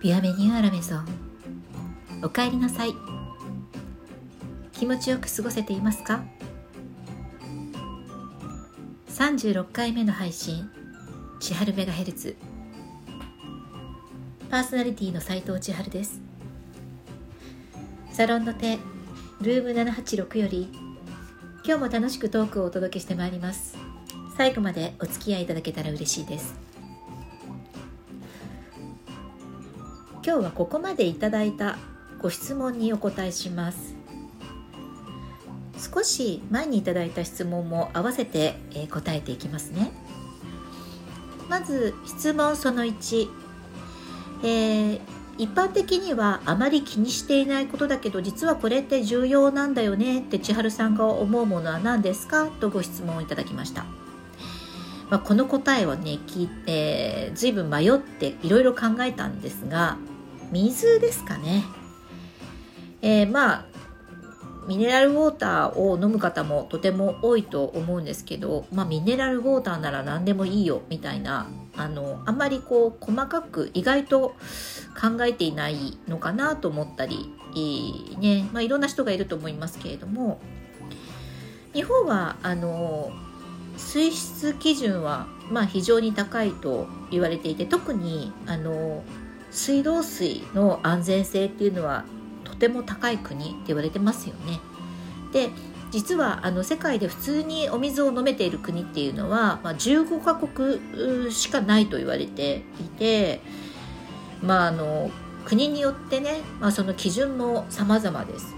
[0.00, 1.04] ビアメニューアラメゾン。
[2.22, 2.94] おかえりなさい。
[4.72, 6.22] 気持ちよく過ごせていますか
[9.08, 10.70] ？36回目の配信。
[11.40, 12.36] 千春メガヘルツ。
[14.48, 16.20] パーソナリティの斉藤千春です。
[18.12, 18.78] サロンの手
[19.40, 20.68] ルーム786より
[21.64, 23.76] 今日も楽しくトークをお届けしてまいります。
[24.36, 26.67] 最後までお付き合いいただけたら嬉しいです。
[30.28, 31.78] 今日はここまでいただいた
[32.20, 33.96] ご質問にお答えします。
[35.94, 39.90] 少し前にいただいた質問も合わせて、え答えていきますね。
[41.48, 43.26] まず質問その1、
[44.42, 45.00] えー、
[45.38, 52.48] 一般的にはあまり気にしていないことだけど実はこれって重要なんだよねって千春さんが思うものは何ですか？
[52.60, 53.86] とご質問をいただきました。
[55.08, 59.96] まあ、この答えをね聞いて随分迷っていろいろ考えたんですが
[60.50, 61.64] 水ですかね。
[63.02, 63.64] えー、まあ
[64.68, 74.34] ミネラルウォーターを飲む方もとても多いと思うんですけど、まあ、ミネラルウォーターなら何でもいいよみたいなあのあんまりこう細かく意外と
[75.00, 77.32] 考えていないのかなと思ったり、
[78.20, 80.38] ねまあ、いろんな人がいると思いますけれども
[81.72, 83.10] 日本はあの
[83.78, 89.02] 水質基準は、まあ、非常に高いと言われていて特にあの
[89.50, 92.04] 水道水の安全性っていうのは
[92.44, 94.60] とても高い国って言われてますよね。
[95.32, 95.50] で
[95.90, 103.40] 実はあの世界で普通にお水を飲めている国っていうのは、まあ、15カ国しかないと言われていて、
[104.42, 105.10] まあ、あの
[105.46, 108.54] 国によってね、まあ、その基準も様々です。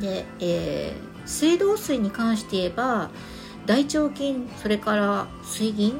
[0.00, 3.10] で、えー、水道水に関して言えば
[3.64, 5.94] 大腸菌それから水銀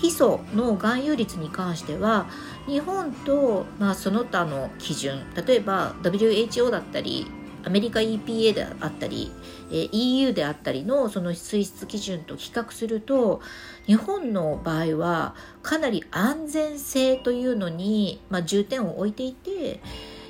[0.00, 2.26] ヒ素の含有率に関しては
[2.66, 7.26] 日本と、まあ、その他の基準例えば WHO だったり
[7.64, 9.32] アメリカ EPA であったり、
[9.72, 13.42] え、EU であったりのその水質基準と比較すると
[13.86, 19.80] 日本の場合はかなり安全性というのに、まあ、重点を置いていて、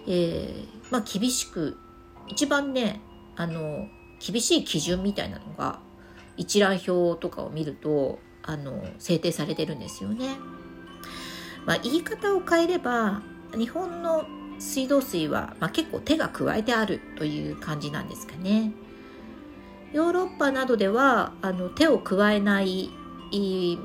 [0.07, 1.79] えーまあ、厳しく
[2.27, 3.01] 一番ね
[3.37, 3.87] あの
[4.19, 5.81] 厳しい基準みたいなのが
[6.37, 10.37] 一覧表とかを見るとあの制定されてるんですよね。
[11.67, 13.21] まあ、言い方を変えれば
[13.55, 14.25] 日本の
[14.59, 18.73] 水道水は、まあ、結構手が加えてあるという感じなんですかね。
[19.93, 22.91] ヨーロッパなどではあの手を加えない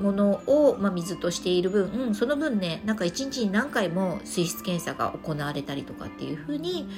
[0.00, 6.88] ものを、まあ、水としている分その分ねなんか一日に何回も水質検査が行われたりとかっていうふうに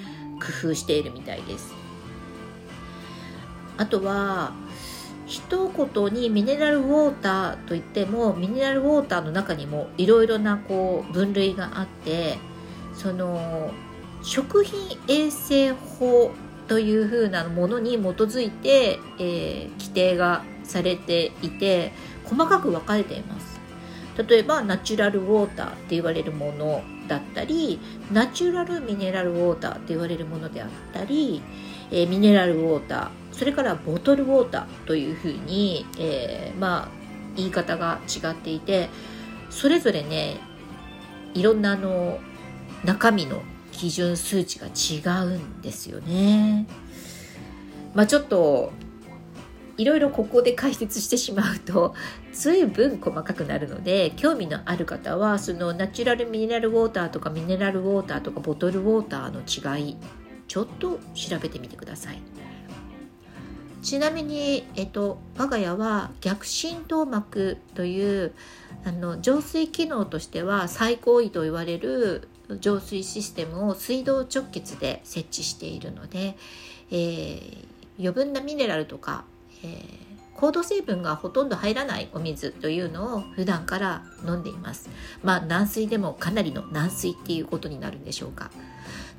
[0.62, 1.74] 工夫しているみたいです。
[3.76, 4.52] あとは
[5.26, 12.38] 一言にミネラルウォーターといってもミネラルウォーターの中にもいろいろなこう分類があって
[12.94, 13.72] その
[14.22, 16.30] 食品衛生法
[16.68, 21.92] というふうなものに基づいて、えー、規定がされていて
[22.24, 23.56] 細かく分かれています。
[24.16, 27.78] 例えばナチュラルウォーターって言われるものだったり
[28.10, 31.42] ナチュラルミネラルウォーターって言われるものであったり、
[31.90, 36.88] えー、ミネラルウォーターそれからボトルウォーターというふうに、えー、まあ
[37.36, 38.88] 言い方が違っていて
[39.50, 40.38] それぞれね
[41.34, 42.18] いろんなあの
[42.82, 43.42] 中身の
[43.72, 46.66] 基準数値が違うんですよね。
[47.94, 48.72] まあちょっと
[49.76, 51.94] いろいろここで解説してしまうと
[52.32, 59.40] 随分細かくなるので興味のある方はそのナチュラルミネラルウォーターとかミネラルウォーターとかボトルウォーターの
[59.76, 59.96] 違い
[60.48, 62.22] ちょっと調べてみてください。
[63.86, 68.32] ちなみに、えっと、我が家は逆浸透膜という
[68.84, 76.36] あの浄水機能としては最高位と言われる浄水システムを水道直結で設置しているので、
[76.90, 77.64] えー、
[78.00, 79.24] 余分なミネラルとか、
[79.62, 80.05] えー、
[80.36, 84.90] 高度成分がほとんど入らないお水というのを普段から飲んでいます。
[85.22, 88.50] まあ軟水でもかなりの軟水っていうことになるんでしょうか。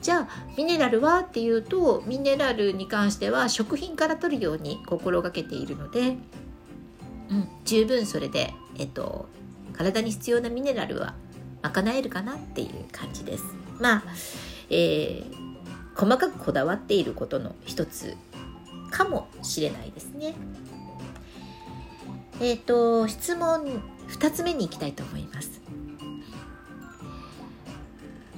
[0.01, 6.17] じゃあミネラルはっていうとミネラルに関しては食品から取るように心がけているので、
[7.29, 9.27] うん、十分それで、えっと、
[9.73, 11.15] 体に必要なミネラルは
[11.63, 13.43] 賄えるかなっていう感じです。
[13.79, 14.03] まあ、
[14.69, 15.25] えー、
[15.95, 18.15] 細かくこだわっていることの一つ
[18.91, 20.35] かもしれないですね。
[22.39, 25.61] えっ、ー、と質問2つ目に行きたいと思います。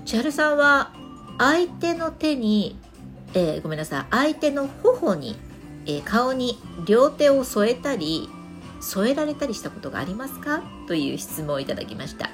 [0.05, 0.91] 千春さんは
[1.37, 2.77] 相手の手に、
[3.33, 4.05] えー、ごめんなさい。
[4.11, 5.35] 相手の頬に、
[5.85, 8.29] えー、顔に両手を添えたり
[8.81, 10.63] 添えられたりしたことがありますか？
[10.87, 12.29] という質問をいただきました。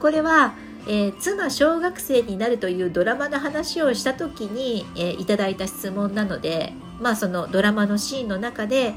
[0.00, 0.54] これは
[0.86, 8.94] えー、妻小学生になるというドラマの話をした時に、えー、いただいた質問なのでまあそのドラマのシーンの中で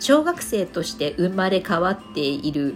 [0.00, 2.74] 小学生として生まれ変わっている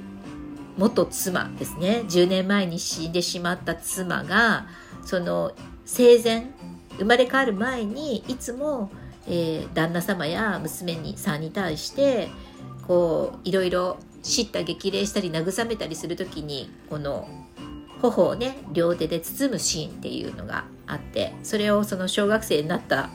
[0.77, 2.05] 元妻ですね。
[2.09, 4.67] 10年前に死んでしまった妻が
[5.05, 5.53] その
[5.85, 6.51] 生前
[6.99, 8.91] 生まれ変わる前にいつも、
[9.27, 12.29] えー、旦那様や娘にさんに対して
[12.87, 17.29] こういろいろ叱咤激励したり慰めたりする時にこの
[18.01, 23.11] 頬をね両手で包むシーンっていうのがあってそれをその小学生になった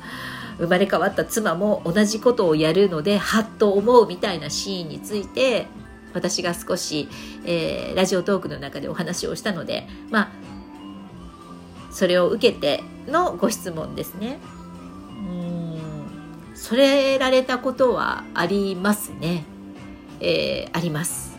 [0.57, 5.67] 生まれ変わった妻も同じことをやるのではっと思うみたいなシーンについて
[6.13, 7.09] 私が少し、
[7.45, 10.31] えー、ラジオトークの中でお話をしたのでまあ
[11.91, 14.39] それを受けてのご質問ですね。
[15.09, 15.79] うん
[16.55, 19.45] それられたことはありますね。
[20.19, 21.37] えー、あります。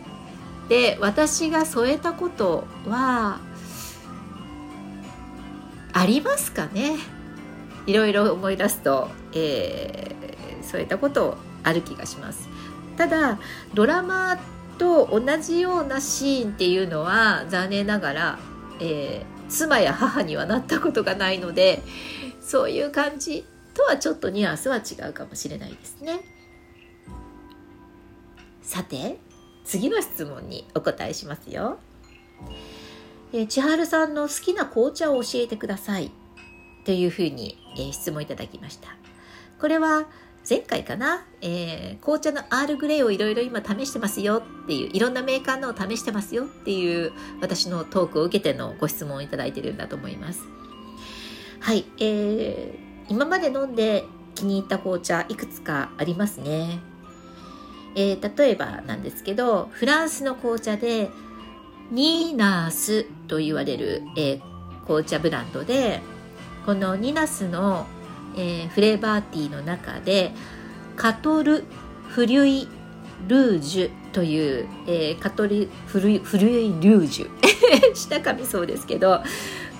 [0.69, 3.39] で私が添えたことは
[5.93, 6.97] ありますかね
[7.87, 12.49] いろいろ思い出すと、えー、そういったことある気がします。
[12.97, 13.39] ただ
[13.73, 14.37] ドラマ
[14.77, 18.39] と同じようなシーンっていうのは残念ながら、
[18.79, 21.81] えー、妻や母にはなったことがないので
[22.41, 26.21] そういう感じとはちょっとニュアンスは違うかもしれないですね。
[28.61, 29.19] さて
[29.63, 31.77] 次の質問にお答えしますよ、
[33.31, 36.11] えー、千春さんの好きな紅茶を教えてください。
[36.85, 38.95] というふうに、えー、質問いただきました
[39.59, 40.05] これは
[40.47, 50.41] 前回かな、えー、紅茶のアールグレイをいろいろ今試してますよっていう、いろんなメーカーのを試してますよっていう私のトークを受けてのご質問をいただいてるんだと思います。
[51.61, 54.05] はい、えー、今まで飲んで
[54.35, 56.79] 気に入った紅茶いくつかありますね。
[57.95, 61.09] えー、例えばなんですけど、フランスの紅茶で
[61.89, 64.41] ニーナースと言われる、えー、
[64.85, 66.01] 紅茶ブランドで、
[66.65, 67.85] このニナスの
[68.35, 70.31] えー、フレーバーティーの中で
[70.95, 71.63] カトル・
[72.07, 72.67] フリュイ・
[73.27, 77.29] ルージュという、えー、カトリフルフルイ・ルージュ
[77.95, 79.21] 下噛みそうですけど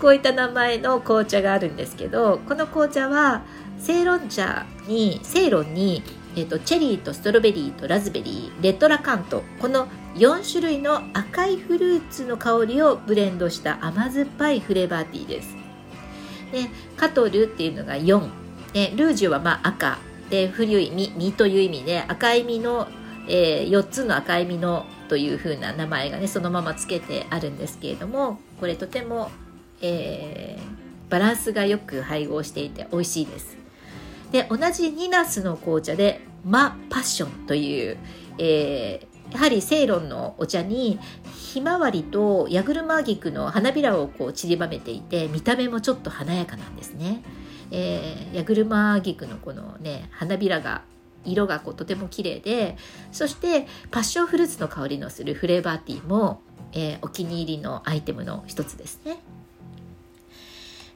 [0.01, 3.43] こういった名前の紅茶があるんですけどこの紅茶は
[3.79, 6.01] セイロン茶にセイロンに、
[6.35, 15.64] えーと、チェリーとストロベリーとラズベリーレッドラカントこの4種類の赤いフルーツの香りをブレンドした甘酸っぱいフレーバーティーです。
[16.55, 18.29] でカトルっていうのが4
[18.73, 19.97] でルージュはまあ赤。
[20.29, 22.87] で古い実実という意味で赤い実の、
[23.27, 29.29] えー、4つの赤い実のというふうな名前がねそのままつけてあるんですけれどもこれとても、
[29.81, 33.57] えー、バランスがよく配合していて美味しいです。
[34.31, 37.97] で同じニナスの紅茶でマ・パッションという、
[38.39, 40.99] えー、やはりセイロンのお茶に
[41.35, 47.21] ひまわりとヤグルマギクの花びらをこう散りばめていて見た目もちょっと華やかなんですね。
[47.71, 50.83] えー、ヤグルマギクのこのね花びらが
[51.25, 52.77] 色がこうとても綺麗で
[53.11, 56.41] そしてパッションフルーツの香りのするフレーバーティーも、
[56.73, 59.17] えー、お気に入りのアイテムの一つですね。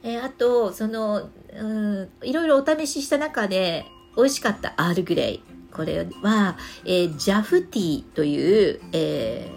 [0.02, 3.86] えー、あとそのうんいろいろお試しした中で
[4.16, 5.42] 美味しかったアールグレイ
[5.72, 9.50] これは、えー、ジャフティという、え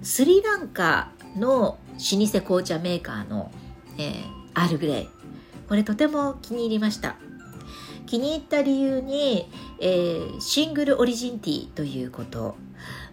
[0.00, 3.50] ー、スリランカの老舗紅茶メーカーの、
[3.98, 4.24] えー、
[4.54, 5.08] アールグレイ
[5.68, 7.16] これとても気に入りました。
[8.06, 12.54] 気に入った理由に、えー、シングルオリジンティーということ。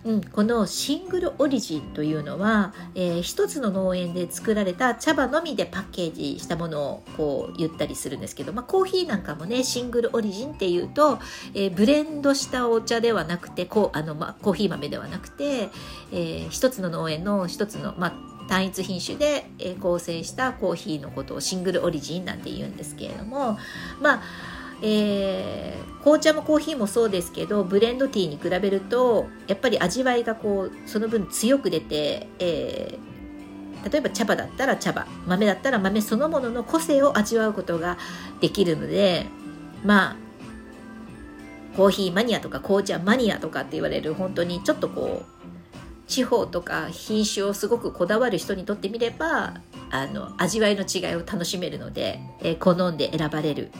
[0.03, 11.19] うん、このシングルオリジンというのは、えー、一つの農園で作られた茶葉のみでパッケージしたものをこう言ったりするんですけど、まあ、コーヒーなんかもねシングルオリジンっていうと、
[11.53, 15.69] えー、ブレンドしたお茶ではなくてこうあの、まあ、コーヒー豆ではなくて、
[16.11, 18.13] えー、一つの農園の一つの、まあ、
[18.47, 19.45] 単一品種で
[19.79, 23.57] 構成したコーヒーのことをシングルオリジンなんて言うんですけれども
[24.01, 24.21] まあ
[24.81, 37.97] えー、紅茶もコーヒーもそうですけどブレンドティーに比べるとやっぱり味わいがこうその分強く出て、えー、例えば茶葉だったら茶葉豆だったら豆そのものの個性を味わうことが
[38.39, 39.27] できるので
[39.83, 40.31] まあ
[41.77, 45.30] コーヒーマニアとか紅茶マニアとかって言われる本当にちょっとこう
[46.11, 49.53] 地方とか品種をすごくこだわる人にとってみれば
[49.89, 53.71] あの味わいの違いを楽しめるので、えー、好んで選ばれる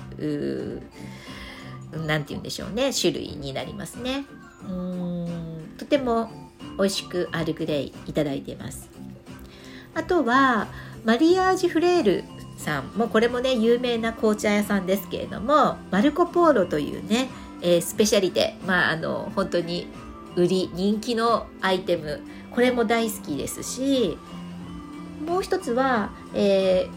[1.91, 4.23] 何て言うんでしょうね種類になりますね。
[4.63, 6.31] うんとても
[6.77, 8.89] 美味しくアルグレイいただいてます。
[9.93, 10.69] あとは
[11.03, 12.23] マリアージュフレール
[12.55, 17.27] さんもこれもね有名な紅茶屋さんですけれどもマルコ・ポーロというね、
[17.61, 19.88] えー、スペシャリテまああの本当に
[20.35, 22.21] 売り人気のアイテム。
[22.51, 24.17] これも大好きですし
[25.25, 26.88] もう一つは、え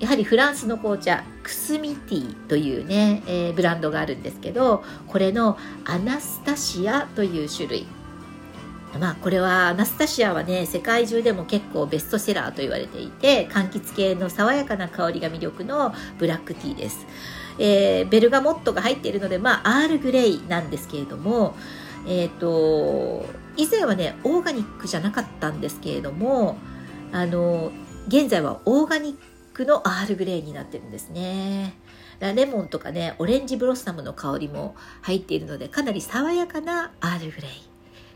[0.00, 7.86] ー、やはりフランスの紅茶クスミティというね、えー、ブランドがあるんですけどこれのアナスタシアという種類。
[9.00, 17.06] まあこれはアナスタシアはね世界中でも結構ベストセラーと言われていて柑橘系の爽やかな香りが魅力のブラックティーです、
[17.58, 21.56] えー、ベルガモットが入っているのでまあアールグレイなんですけれども
[22.06, 26.56] えっ、ー、と以前はねオーガニックじゃなかったんですけれども
[27.12, 27.72] あの
[28.08, 29.16] 現在はオーガニッ
[29.52, 31.74] クのアールグレイになってるんですね
[32.20, 37.72] レモンとかねオレンジブロッサムの香りも入っているのでかなり爽やかなアールグレイ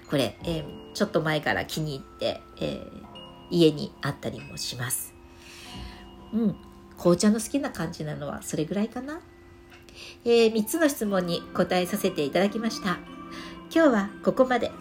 [0.09, 2.81] これ、えー、ちょっと前から気に入って、えー、
[3.51, 5.15] 家にあったりもします。
[6.33, 6.57] うん、
[6.97, 9.21] 紅茶の好きな感じなのはそれぐらいかな。
[10.25, 12.99] えー、3つの質問に答えさせていただきました。
[13.77, 14.73] 今日はここまで。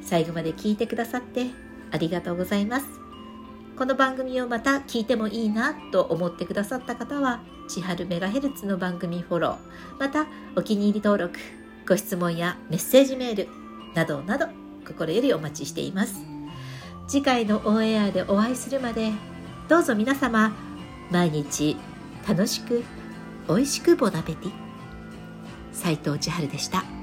[0.00, 1.48] 最後まで聞いてくださって
[1.90, 2.86] ありがとうございます。
[3.76, 10.24] この番組をまた聞いてもいいなと思ってくださった方は、千春メガヘルツの番組フォロー、また
[10.56, 11.38] お気に入り登録、
[11.86, 13.48] ご質問やメッセージメール、
[13.94, 14.46] などなど
[14.86, 16.20] 心よりお待ちしています
[17.08, 19.10] 次回のオンエアでお会いするまで
[19.68, 20.52] どうぞ皆様
[21.10, 21.76] 毎日
[22.28, 22.84] 楽しく
[23.48, 24.52] 美味しくボナペティ
[25.72, 26.95] 斉藤千春でした。